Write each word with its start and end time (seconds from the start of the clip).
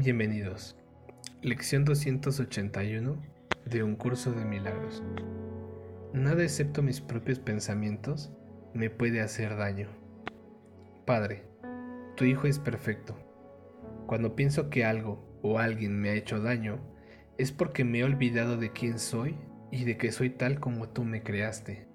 Bienvenidos. 0.00 0.76
Lección 1.42 1.84
281 1.84 3.20
de 3.64 3.82
un 3.82 3.96
curso 3.96 4.30
de 4.30 4.44
milagros. 4.44 5.02
Nada 6.12 6.44
excepto 6.44 6.84
mis 6.84 7.00
propios 7.00 7.40
pensamientos 7.40 8.30
me 8.74 8.90
puede 8.90 9.20
hacer 9.20 9.56
daño. 9.56 9.88
Padre, 11.04 11.48
tu 12.16 12.26
Hijo 12.26 12.46
es 12.46 12.60
perfecto. 12.60 13.18
Cuando 14.06 14.36
pienso 14.36 14.70
que 14.70 14.84
algo 14.84 15.36
o 15.42 15.58
alguien 15.58 16.00
me 16.00 16.10
ha 16.10 16.14
hecho 16.14 16.40
daño, 16.40 16.78
es 17.36 17.50
porque 17.50 17.82
me 17.82 17.98
he 17.98 18.04
olvidado 18.04 18.56
de 18.56 18.70
quién 18.70 19.00
soy 19.00 19.34
y 19.72 19.84
de 19.84 19.96
que 19.96 20.12
soy 20.12 20.30
tal 20.30 20.60
como 20.60 20.90
tú 20.90 21.02
me 21.02 21.24
creaste. 21.24 21.88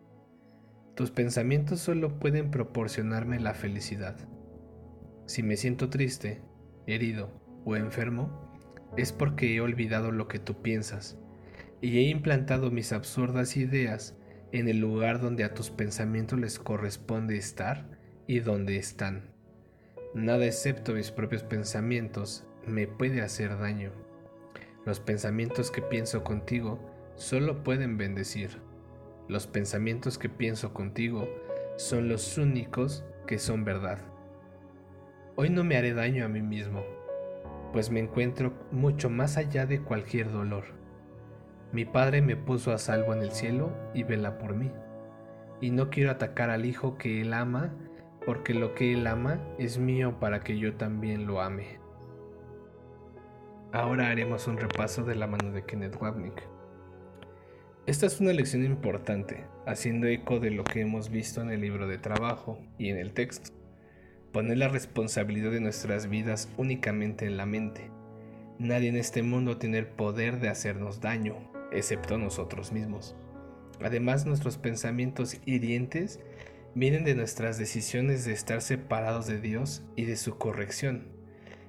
Tus 0.94 1.10
pensamientos 1.10 1.80
solo 1.80 2.20
pueden 2.20 2.52
proporcionarme 2.52 3.40
la 3.40 3.54
felicidad. 3.54 4.18
Si 5.26 5.42
me 5.42 5.56
siento 5.56 5.90
triste, 5.90 6.42
herido 6.86 7.43
o 7.66 7.76
enfermo, 7.76 8.44
es 8.98 9.12
porque 9.12 9.56
he 9.56 9.62
olvidado 9.62 10.12
lo 10.12 10.28
que 10.28 10.40
tú 10.40 10.62
piensas 10.62 11.18
y 11.82 11.98
he 11.98 12.04
implantado 12.04 12.72
mis 12.72 12.94
absurdas 12.94 13.58
ideas 13.58 14.16
en 14.52 14.70
el 14.70 14.80
lugar 14.80 15.20
donde 15.20 15.44
a 15.44 15.54
tus 15.54 15.70
pensamientos 15.70 16.40
les 16.40 16.60
corresponde 16.60 17.38
estar 17.38 17.90
y 18.28 18.40
donde 18.40 18.78
están. 18.78 19.34
Nada 20.14 20.46
excepto 20.46 20.94
mis 20.94 21.12
propios 21.12 21.44
pensamientos 21.44 22.46
me 22.66 22.88
puede 22.88 23.22
hacer 23.22 23.58
daño. 23.58 23.92
Los 24.86 25.00
pensamientos 25.00 25.72
que 25.72 25.82
pienso 25.82 26.24
contigo 26.24 26.80
solo 27.16 27.64
pueden 27.64 27.98
bendecir. 27.98 28.60
Los 29.28 29.48
pensamientos 29.48 30.18
que 30.18 30.30
pienso 30.30 30.74
contigo 30.74 31.28
son 31.78 32.08
los 32.08 32.38
únicos 32.38 33.04
que 33.26 33.40
son 33.40 33.66
verdad. 33.66 34.00
Hoy 35.36 35.50
no 35.50 35.64
me 35.64 35.78
haré 35.78 35.94
daño 35.94 36.26
a 36.26 36.30
mí 36.30 36.42
mismo 36.42 36.84
pues 37.74 37.90
me 37.90 38.00
encuentro 38.00 38.54
mucho 38.72 39.10
más 39.10 39.36
allá 39.36 39.66
de 39.66 39.82
cualquier 39.82 40.32
dolor. 40.32 40.64
Mi 41.72 41.86
Padre 41.86 42.22
me 42.22 42.38
puso 42.38 42.72
a 42.72 42.78
salvo 42.78 43.14
en 43.14 43.24
el 43.24 43.32
cielo 43.32 43.74
y 43.96 44.04
vela 44.04 44.38
por 44.38 44.56
mí. 44.56 44.72
Y 45.60 45.72
no 45.72 45.90
quiero 45.90 46.12
atacar 46.12 46.52
al 46.52 46.66
Hijo 46.66 46.98
que 47.00 47.20
Él 47.22 47.34
ama, 47.34 47.74
porque 48.26 48.54
lo 48.54 48.76
que 48.76 48.94
Él 48.94 49.08
ama 49.08 49.42
es 49.58 49.80
mío 49.80 50.20
para 50.20 50.42
que 50.42 50.60
yo 50.60 50.76
también 50.76 51.26
lo 51.26 51.42
ame. 51.42 51.80
Ahora 53.72 54.12
haremos 54.12 54.48
un 54.48 54.58
repaso 54.58 55.04
de 55.04 55.16
la 55.16 55.26
mano 55.26 55.52
de 55.52 55.66
Kenneth 55.66 56.00
Wapnick. 56.00 56.48
Esta 57.88 58.06
es 58.06 58.22
una 58.22 58.34
lección 58.34 58.64
importante, 58.64 59.48
haciendo 59.66 60.06
eco 60.06 60.40
de 60.40 60.52
lo 60.52 60.64
que 60.64 60.82
hemos 60.82 61.10
visto 61.10 61.42
en 61.42 61.50
el 61.50 61.62
libro 61.62 61.88
de 61.88 61.98
trabajo 61.98 62.60
y 62.78 62.90
en 62.90 62.98
el 62.98 63.14
texto 63.14 63.63
poner 64.34 64.58
la 64.58 64.68
responsabilidad 64.68 65.52
de 65.52 65.62
nuestras 65.62 66.10
vidas 66.10 66.50
únicamente 66.58 67.28
en 67.28 67.38
la 67.38 67.46
mente. 67.46 67.92
Nadie 68.58 68.90
en 68.90 68.98
este 68.98 69.22
mundo 69.22 69.58
tiene 69.58 69.78
el 69.78 69.86
poder 69.86 70.40
de 70.40 70.50
hacernos 70.50 71.02
daño, 71.02 71.36
excepto 71.72 72.18
nosotros 72.18 72.72
mismos. 72.72 73.16
Además, 73.80 74.26
nuestros 74.26 74.58
pensamientos 74.58 75.38
hirientes 75.46 76.20
vienen 76.74 77.06
de 77.06 77.14
nuestras 77.14 77.60
decisiones 77.60 78.26
de 78.26 78.34
estar 78.34 78.62
separados 78.64 79.28
de 79.28 79.40
Dios 79.40 79.84
y 79.96 80.06
de 80.06 80.16
su 80.16 80.40
corrección, 80.40 81.10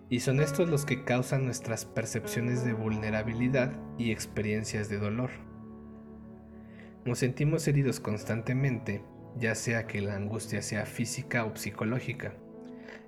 y 0.09 0.21
son 0.21 0.41
estos 0.41 0.71
los 0.71 0.87
que 0.87 1.05
causan 1.05 1.45
nuestras 1.45 1.85
percepciones 1.85 2.65
de 2.65 2.73
vulnerabilidad 2.73 3.73
y 3.99 4.11
experiencias 4.11 4.89
de 4.89 4.97
dolor. 4.97 5.31
Nos 7.05 7.19
sentimos 7.19 7.69
heridos 7.69 8.01
constantemente, 8.01 9.03
ya 9.37 9.55
sea 9.55 9.87
que 9.87 10.01
la 10.01 10.15
angustia 10.15 10.63
sea 10.63 10.87
física 10.87 11.45
o 11.45 11.55
psicológica. 11.55 12.35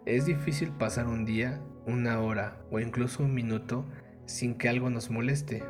Es 0.05 0.27
difícil 0.27 0.71
pasar 0.71 1.07
un 1.07 1.25
día, 1.25 1.61
una 1.87 2.21
hora 2.21 2.59
o 2.71 2.79
incluso 2.81 3.23
un 3.23 3.35
minuto 3.35 3.85
sin 4.25 4.55
que 4.55 4.69
algo 4.69 4.91
nos 4.91 5.11
moleste. 5.11 5.63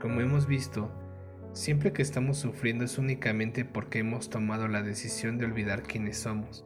Como 0.00 0.20
hemos 0.20 0.46
visto, 0.46 0.90
siempre 1.52 1.92
que 1.92 2.02
estamos 2.02 2.38
sufriendo 2.38 2.84
es 2.84 2.98
únicamente 2.98 3.64
porque 3.64 4.00
hemos 4.00 4.30
tomado 4.30 4.68
la 4.68 4.82
decisión 4.82 5.38
de 5.38 5.46
olvidar 5.46 5.82
quiénes 5.82 6.18
somos. 6.18 6.64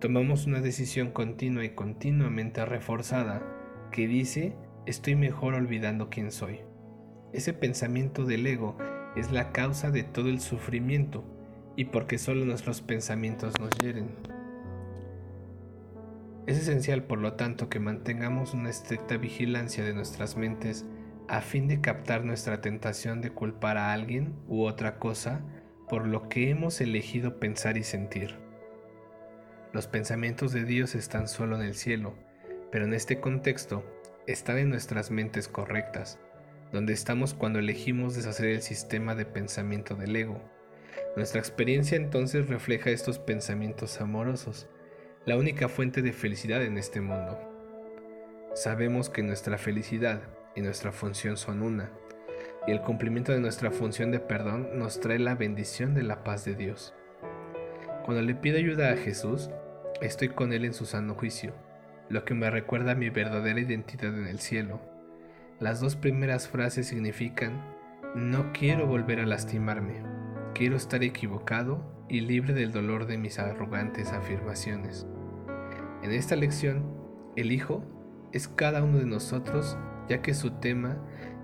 Tomamos 0.00 0.46
una 0.46 0.60
decisión 0.60 1.10
continua 1.10 1.64
y 1.64 1.70
continuamente 1.70 2.64
reforzada 2.64 3.42
que 3.90 4.06
dice 4.06 4.54
estoy 4.86 5.16
mejor 5.16 5.54
olvidando 5.54 6.08
quién 6.10 6.30
soy. 6.30 6.60
Ese 7.32 7.52
pensamiento 7.52 8.24
del 8.24 8.46
ego 8.46 8.76
es 9.16 9.32
la 9.32 9.52
causa 9.52 9.90
de 9.90 10.02
todo 10.02 10.28
el 10.28 10.40
sufrimiento 10.40 11.24
y 11.76 11.86
porque 11.86 12.18
solo 12.18 12.44
nuestros 12.44 12.80
pensamientos 12.80 13.54
nos 13.60 13.70
hieren. 13.78 14.08
Es 16.48 16.56
esencial, 16.56 17.02
por 17.02 17.18
lo 17.18 17.34
tanto, 17.34 17.68
que 17.68 17.78
mantengamos 17.78 18.54
una 18.54 18.70
estricta 18.70 19.18
vigilancia 19.18 19.84
de 19.84 19.92
nuestras 19.92 20.38
mentes 20.38 20.86
a 21.28 21.42
fin 21.42 21.68
de 21.68 21.82
captar 21.82 22.24
nuestra 22.24 22.62
tentación 22.62 23.20
de 23.20 23.28
culpar 23.28 23.76
a 23.76 23.92
alguien 23.92 24.34
u 24.48 24.62
otra 24.62 24.98
cosa 24.98 25.42
por 25.90 26.06
lo 26.06 26.30
que 26.30 26.48
hemos 26.48 26.80
elegido 26.80 27.38
pensar 27.38 27.76
y 27.76 27.82
sentir. 27.82 28.36
Los 29.74 29.88
pensamientos 29.88 30.54
de 30.54 30.64
Dios 30.64 30.94
están 30.94 31.28
solo 31.28 31.56
en 31.56 31.66
el 31.66 31.74
cielo, 31.74 32.14
pero 32.72 32.86
en 32.86 32.94
este 32.94 33.20
contexto 33.20 33.84
están 34.26 34.56
en 34.56 34.70
nuestras 34.70 35.10
mentes 35.10 35.48
correctas, 35.48 36.18
donde 36.72 36.94
estamos 36.94 37.34
cuando 37.34 37.58
elegimos 37.58 38.16
deshacer 38.16 38.46
el 38.46 38.62
sistema 38.62 39.14
de 39.14 39.26
pensamiento 39.26 39.96
del 39.96 40.16
ego. 40.16 40.40
Nuestra 41.14 41.40
experiencia 41.40 41.98
entonces 41.98 42.48
refleja 42.48 42.88
estos 42.88 43.18
pensamientos 43.18 44.00
amorosos, 44.00 44.66
la 45.28 45.36
única 45.36 45.68
fuente 45.68 46.00
de 46.00 46.14
felicidad 46.14 46.62
en 46.62 46.78
este 46.78 47.02
mundo. 47.02 47.38
Sabemos 48.54 49.10
que 49.10 49.22
nuestra 49.22 49.58
felicidad 49.58 50.22
y 50.56 50.62
nuestra 50.62 50.90
función 50.90 51.36
son 51.36 51.60
una, 51.60 51.90
y 52.66 52.70
el 52.70 52.80
cumplimiento 52.80 53.32
de 53.32 53.40
nuestra 53.40 53.70
función 53.70 54.10
de 54.10 54.20
perdón 54.20 54.70
nos 54.78 55.00
trae 55.00 55.18
la 55.18 55.34
bendición 55.34 55.92
de 55.92 56.02
la 56.02 56.24
paz 56.24 56.46
de 56.46 56.54
Dios. 56.54 56.94
Cuando 58.06 58.22
le 58.22 58.34
pido 58.34 58.56
ayuda 58.56 58.90
a 58.90 58.96
Jesús, 58.96 59.50
estoy 60.00 60.30
con 60.30 60.54
Él 60.54 60.64
en 60.64 60.72
su 60.72 60.86
sano 60.86 61.12
juicio, 61.14 61.52
lo 62.08 62.24
que 62.24 62.32
me 62.32 62.48
recuerda 62.48 62.94
mi 62.94 63.10
verdadera 63.10 63.60
identidad 63.60 64.18
en 64.18 64.28
el 64.28 64.38
cielo. 64.38 64.80
Las 65.60 65.78
dos 65.78 65.94
primeras 65.94 66.48
frases 66.48 66.86
significan, 66.86 67.62
no 68.14 68.50
quiero 68.54 68.86
volver 68.86 69.20
a 69.20 69.26
lastimarme, 69.26 70.02
quiero 70.54 70.76
estar 70.76 71.04
equivocado 71.04 71.84
y 72.08 72.22
libre 72.22 72.54
del 72.54 72.72
dolor 72.72 73.04
de 73.04 73.18
mis 73.18 73.38
arrogantes 73.38 74.14
afirmaciones. 74.14 75.06
En 76.02 76.12
esta 76.12 76.36
lección, 76.36 76.84
el 77.34 77.50
Hijo 77.50 77.82
es 78.32 78.46
cada 78.46 78.84
uno 78.84 78.98
de 78.98 79.06
nosotros, 79.06 79.76
ya 80.08 80.22
que 80.22 80.32
su 80.32 80.52
tema 80.52 80.96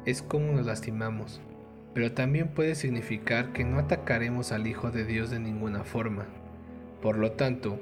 es 0.06 0.22
cómo 0.22 0.52
nos 0.52 0.66
lastimamos, 0.66 1.40
pero 1.92 2.12
también 2.12 2.48
puede 2.48 2.76
significar 2.76 3.52
que 3.52 3.64
no 3.64 3.80
atacaremos 3.80 4.52
al 4.52 4.68
Hijo 4.68 4.92
de 4.92 5.04
Dios 5.04 5.30
de 5.30 5.40
ninguna 5.40 5.82
forma. 5.82 6.26
Por 7.02 7.18
lo 7.18 7.32
tanto, 7.32 7.80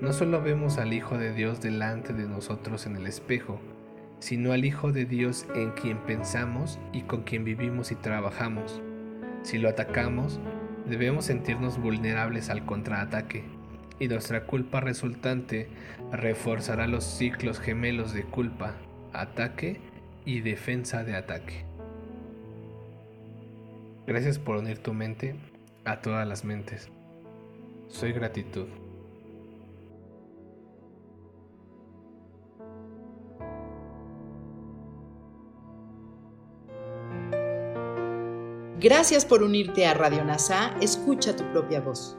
no 0.00 0.12
solo 0.12 0.40
vemos 0.40 0.78
al 0.78 0.92
Hijo 0.92 1.18
de 1.18 1.32
Dios 1.32 1.60
delante 1.60 2.12
de 2.12 2.28
nosotros 2.28 2.86
en 2.86 2.94
el 2.94 3.08
espejo, 3.08 3.60
sino 4.20 4.52
al 4.52 4.64
Hijo 4.64 4.92
de 4.92 5.06
Dios 5.06 5.46
en 5.56 5.72
quien 5.72 5.98
pensamos 5.98 6.78
y 6.92 7.02
con 7.02 7.22
quien 7.22 7.42
vivimos 7.42 7.90
y 7.90 7.96
trabajamos. 7.96 8.80
Si 9.42 9.58
lo 9.58 9.68
atacamos, 9.68 10.38
debemos 10.88 11.24
sentirnos 11.24 11.80
vulnerables 11.80 12.50
al 12.50 12.64
contraataque 12.64 13.63
y 13.98 14.08
nuestra 14.08 14.46
culpa 14.46 14.80
resultante 14.80 15.68
reforzará 16.12 16.86
los 16.86 17.04
ciclos 17.04 17.60
gemelos 17.60 18.12
de 18.12 18.24
culpa, 18.24 18.74
ataque 19.12 19.80
y 20.24 20.40
defensa 20.40 21.04
de 21.04 21.16
ataque. 21.16 21.64
Gracias 24.06 24.38
por 24.38 24.56
unir 24.56 24.78
tu 24.78 24.92
mente 24.92 25.34
a 25.84 26.00
todas 26.00 26.26
las 26.26 26.44
mentes. 26.44 26.90
Soy 27.88 28.12
gratitud. 28.12 28.66
Gracias 38.80 39.24
por 39.24 39.42
unirte 39.42 39.86
a 39.86 39.94
Radio 39.94 40.24
NASA. 40.24 40.74
Escucha 40.82 41.34
tu 41.34 41.50
propia 41.52 41.80
voz. 41.80 42.18